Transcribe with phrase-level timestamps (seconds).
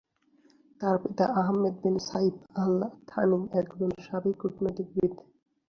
[0.81, 2.75] তার পিতা Ahmed bin Saif Al
[3.09, 5.13] Thani একজন সাবেক কূটনীতিবিদ।